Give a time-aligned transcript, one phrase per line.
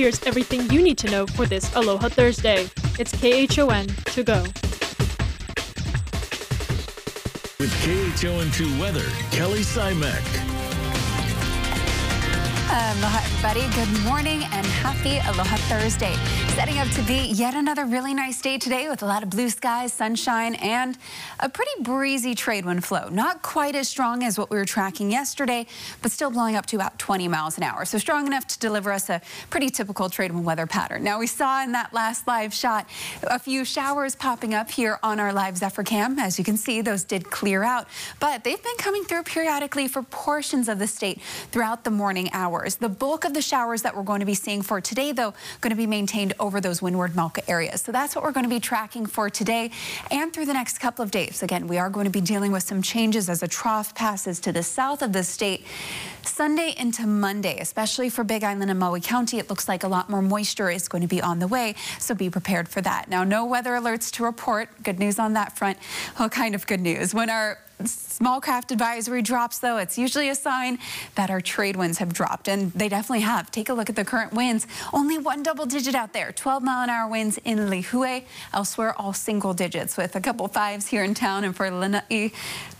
[0.00, 2.70] Here's everything you need to know for this Aloha Thursday.
[2.98, 4.40] It's KHON to go.
[7.58, 10.59] With KHON2 Weather, Kelly Simek.
[12.72, 13.74] Aloha, everybody.
[13.74, 16.14] Good morning and happy Aloha Thursday.
[16.54, 19.48] Setting up to be yet another really nice day today with a lot of blue
[19.48, 20.96] skies, sunshine, and
[21.40, 23.08] a pretty breezy trade wind flow.
[23.08, 25.66] Not quite as strong as what we were tracking yesterday,
[26.00, 27.84] but still blowing up to about 20 miles an hour.
[27.84, 31.02] So strong enough to deliver us a pretty typical trade wind weather pattern.
[31.02, 32.88] Now, we saw in that last live shot
[33.24, 36.20] a few showers popping up here on our live Zephyr cam.
[36.20, 37.88] As you can see, those did clear out,
[38.20, 42.59] but they've been coming through periodically for portions of the state throughout the morning hours
[42.60, 42.76] showers.
[42.76, 45.70] The bulk of the showers that we're going to be seeing for today, though, going
[45.70, 47.80] to be maintained over those windward Mauka areas.
[47.82, 49.70] So that's what we're going to be tracking for today
[50.10, 51.42] and through the next couple of days.
[51.42, 54.52] Again, we are going to be dealing with some changes as a trough passes to
[54.52, 55.64] the south of the state.
[56.22, 60.10] Sunday into Monday, especially for Big Island and Maui County, it looks like a lot
[60.10, 63.08] more moisture is going to be on the way, so be prepared for that.
[63.08, 64.68] Now, no weather alerts to report.
[64.82, 65.78] Good news on that front.
[66.18, 67.14] Well, kind of good news.
[67.14, 70.78] When our small craft advisory drops, though, it's usually a sign
[71.14, 73.50] that our trade winds have dropped, and they definitely have.
[73.50, 74.66] Take a look at the current winds.
[74.92, 78.24] Only one double digit out there, 12 mile an hour winds in Lihue.
[78.52, 82.32] Elsewhere, all single digits with a couple fives here in town, and for Lanai,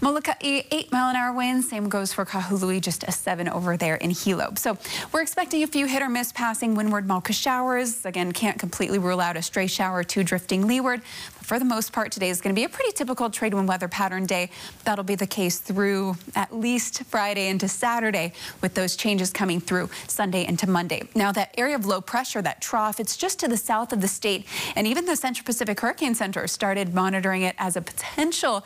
[0.00, 1.68] Molokai, 8 mile an hour winds.
[1.68, 4.54] Same goes for Kahului, just a 7 over there in Hilo.
[4.56, 4.78] So
[5.12, 8.04] we're expecting a few hit or miss passing windward Mauka showers.
[8.04, 11.02] Again, can't completely rule out a stray shower or two drifting leeward.
[11.48, 13.88] For the most part, today is going to be a pretty typical trade wind weather
[13.88, 14.50] pattern day.
[14.84, 19.88] That'll be the case through at least Friday into Saturday with those changes coming through
[20.08, 21.08] Sunday into Monday.
[21.14, 24.08] Now, that area of low pressure, that trough, it's just to the south of the
[24.08, 24.44] state.
[24.76, 28.62] And even the Central Pacific Hurricane Center started monitoring it as a potential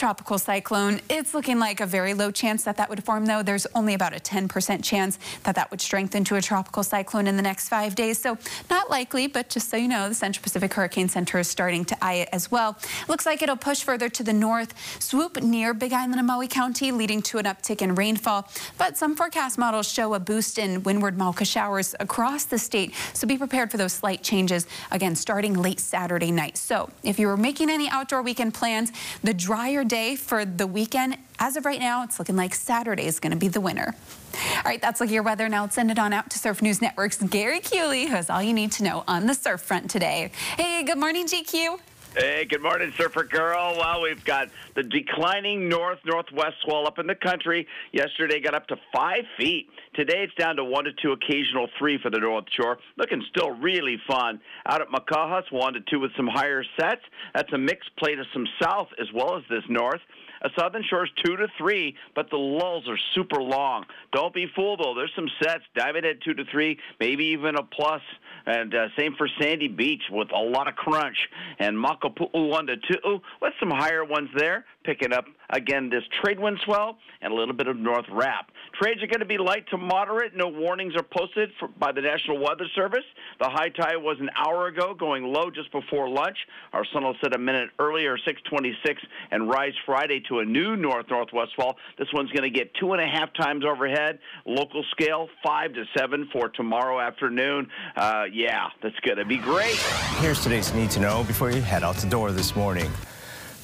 [0.00, 0.98] tropical cyclone.
[1.10, 3.42] It's looking like a very low chance that that would form, though.
[3.42, 7.36] There's only about a 10% chance that that would strengthen to a tropical cyclone in
[7.36, 8.16] the next five days.
[8.18, 8.38] So
[8.70, 12.02] not likely, but just so you know, the Central Pacific Hurricane Center is starting to
[12.02, 12.78] eye it as well.
[13.08, 16.92] Looks like it'll push further to the north, swoop near Big Island and Maui County,
[16.92, 18.48] leading to an uptick in rainfall.
[18.78, 22.94] But some forecast models show a boost in windward Mauka showers across the state.
[23.12, 26.56] So be prepared for those slight changes, again, starting late Saturday night.
[26.56, 28.92] So if you were making any outdoor weekend plans,
[29.22, 31.18] the drier day for the weekend.
[31.40, 33.92] As of right now, it's looking like Saturday is going to be the winner.
[34.34, 35.48] All right, that's look your weather.
[35.48, 38.40] Now let's send it on out to Surf News Network's Gary Kewley, who has all
[38.40, 40.30] you need to know on the surf front today.
[40.56, 41.80] Hey, good morning, GQ.
[42.16, 43.76] Hey, good morning, Surfer Girl.
[43.78, 47.66] Well, we've got the declining north northwest swell up in the country.
[47.92, 49.68] Yesterday got up to five feet.
[50.00, 52.78] Today it's down to one to two, occasional three for the North Shore.
[52.96, 54.40] Looking still really fun.
[54.64, 57.02] Out at Makahas, one to two with some higher sets.
[57.34, 60.00] That's a mixed plate of some south as well as this north.
[60.42, 63.84] A Southern Shore's two to three, but the lulls are super long.
[64.14, 64.94] Don't be fooled though.
[64.94, 65.64] There's some sets.
[65.76, 68.00] Diamond at two to three, maybe even a plus.
[68.46, 71.18] And uh, same for Sandy Beach with a lot of crunch.
[71.58, 74.64] And Makapu'u one to two with some higher ones there.
[74.82, 78.50] Picking up again this trade wind swell and a little bit of north wrap.
[78.72, 80.36] Trades are going to be light to moderate.
[80.36, 83.04] No warnings are posted for, by the National Weather Service.
[83.40, 86.36] The high tide was an hour ago, going low just before lunch.
[86.72, 91.52] Our sun will set a minute earlier, 626, and rise Friday to a new north-northwest
[91.56, 91.76] fall.
[91.98, 94.18] This one's going to get two and a half times overhead.
[94.46, 97.68] Local scale, 5 to 7 for tomorrow afternoon.
[97.96, 99.76] Uh, yeah, that's going to be great.
[100.18, 102.90] Here's today's need to know before you head out the door this morning.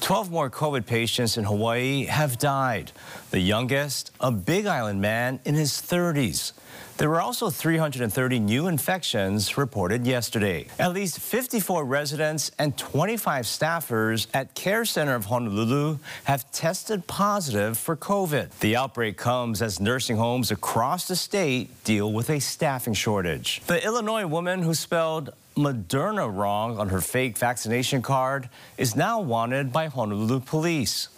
[0.01, 2.91] 12 more COVID patients in Hawaii have died.
[3.31, 6.53] The youngest, a Big Island man in his 30s.
[6.97, 10.65] There were also 330 new infections reported yesterday.
[10.79, 17.77] At least 54 residents and 25 staffers at Care Center of Honolulu have tested positive
[17.77, 18.49] for COVID.
[18.61, 23.61] The outbreak comes as nursing homes across the state deal with a staffing shortage.
[23.67, 28.47] The Illinois woman who spelled Moderna wrong on her fake vaccination card
[28.77, 31.09] is now wanted by Honolulu police.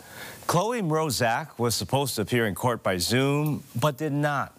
[0.47, 4.55] Chloe Mrozak was supposed to appear in court by Zoom, but did not.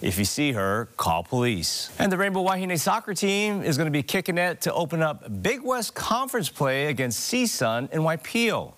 [0.00, 1.90] If you see her, call police.
[1.98, 5.42] And the Rainbow Wahine soccer team is going to be kicking it to open up
[5.42, 8.74] Big West Conference play against CSUN in Waipio.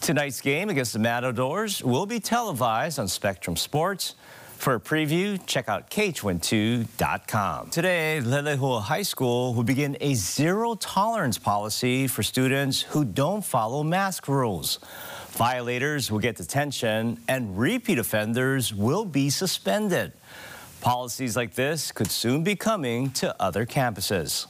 [0.00, 4.14] Tonight's game against the Matadors will be televised on Spectrum Sports.
[4.58, 7.70] For a preview, check out KHON2.com.
[7.70, 13.84] Today, Leilehua High School will begin a zero tolerance policy for students who don't follow
[13.84, 14.80] mask rules.
[15.30, 20.12] Violators will get detention and repeat offenders will be suspended.
[20.80, 24.48] Policies like this could soon be coming to other campuses.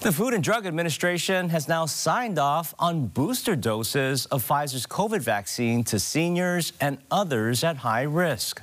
[0.00, 5.20] The Food and Drug Administration has now signed off on booster doses of Pfizer's COVID
[5.20, 8.62] vaccine to seniors and others at high risk.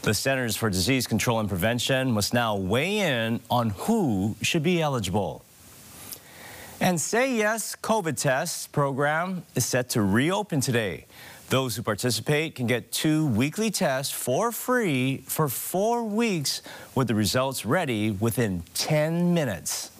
[0.00, 4.80] The Centers for Disease Control and Prevention must now weigh in on who should be
[4.80, 5.44] eligible.
[6.80, 11.04] And Say Yes COVID Tests program is set to reopen today.
[11.50, 16.62] Those who participate can get two weekly tests for free for four weeks
[16.94, 19.90] with the results ready within 10 minutes.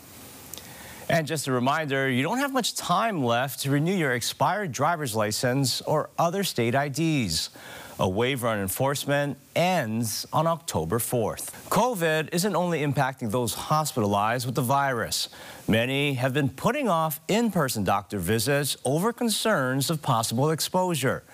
[1.11, 5.17] And just a reminder, you don't have much time left to renew your expired driver's
[5.17, 7.51] license or other state IDs.
[7.99, 11.51] A waiver on enforcement ends on October 4th.
[11.69, 15.29] COVID isn't only impacting those hospitalized with the virus.
[15.67, 21.25] Many have been putting off in-person doctor visits over concerns of possible exposure.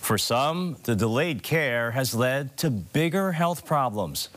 [0.00, 4.30] For some, the delayed care has led to bigger health problems.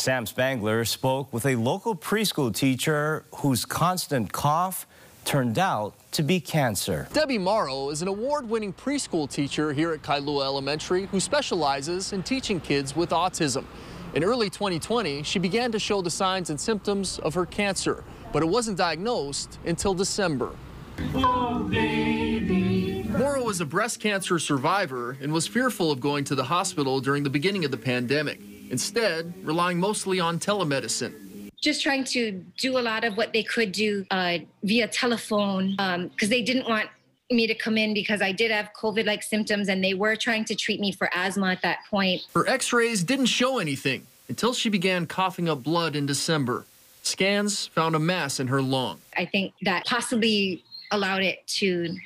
[0.00, 4.86] Sam Spangler spoke with a local preschool teacher whose constant cough
[5.26, 7.06] turned out to be cancer.
[7.12, 12.60] Debbie Morrow is an award-winning preschool teacher here at Kailua Elementary who specializes in teaching
[12.60, 13.66] kids with autism.
[14.14, 18.02] In early 2020, she began to show the signs and symptoms of her cancer,
[18.32, 20.52] but it wasn't diagnosed until December.
[21.14, 21.68] Oh,
[23.18, 27.22] Morrow is a breast cancer survivor and was fearful of going to the hospital during
[27.22, 31.30] the beginning of the pandemic, instead relying mostly on telemedicine
[31.60, 35.94] just trying to do a lot of what they could do uh, via telephone because
[35.96, 36.88] um, they didn't want
[37.30, 40.44] me to come in because I did have COVID like symptoms and they were trying
[40.46, 42.22] to treat me for asthma at that point.
[42.34, 46.64] Her x rays didn't show anything until she began coughing up blood in December.
[47.02, 49.00] Scans found a mass in her lung.
[49.16, 51.96] I think that possibly allowed it to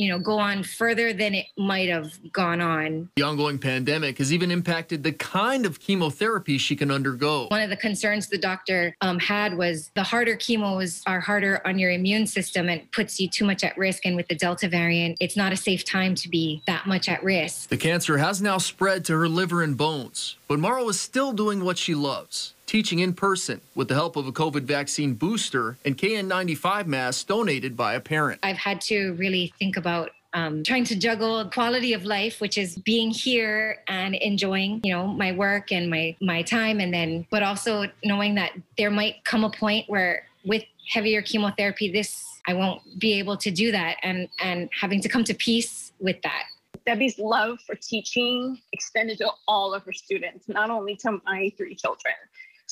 [0.00, 3.10] you know, go on further than it might have gone on.
[3.16, 7.48] The ongoing pandemic has even impacted the kind of chemotherapy she can undergo.
[7.48, 11.78] One of the concerns the doctor um, had was the harder chemos are harder on
[11.78, 14.06] your immune system and puts you too much at risk.
[14.06, 17.22] And with the Delta variant, it's not a safe time to be that much at
[17.22, 17.68] risk.
[17.68, 21.62] The cancer has now spread to her liver and bones, but Morrow is still doing
[21.62, 25.98] what she loves teaching in person with the help of a COVID vaccine booster and
[25.98, 28.38] KN95 masks donated by a parent.
[28.44, 32.78] I've had to really think about um, trying to juggle quality of life, which is
[32.78, 37.42] being here and enjoying, you know, my work and my my time, and then, but
[37.42, 42.82] also knowing that there might come a point where with heavier chemotherapy, this I won't
[43.00, 46.44] be able to do that, and and having to come to peace with that.
[46.86, 51.74] Debbie's love for teaching extended to all of her students, not only to my three
[51.74, 52.14] children.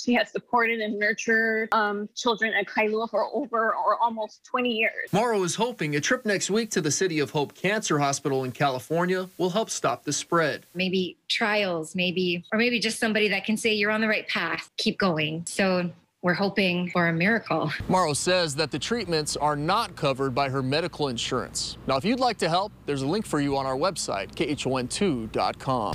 [0.04, 5.12] She has supported and nurtured um, children at Kailua for over or almost 20 years.
[5.12, 8.52] Morrow is hoping a trip next week to the City of Hope Cancer Hospital in
[8.52, 10.66] California will help stop the spread.
[10.74, 14.70] Maybe trials, maybe, or maybe just somebody that can say you're on the right path,
[14.76, 15.44] keep going.
[15.46, 15.90] So
[16.22, 17.72] we're hoping for a miracle.
[17.88, 21.76] Morrow says that the treatments are not covered by her medical insurance.
[21.86, 25.94] Now, if you'd like to help, there's a link for you on our website, khon2.com.